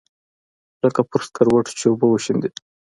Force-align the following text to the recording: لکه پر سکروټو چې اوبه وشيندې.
لکه 0.83 1.01
پر 1.09 1.21
سکروټو 1.27 1.71
چې 1.79 1.85
اوبه 1.89 2.07
وشيندې. 2.09 2.49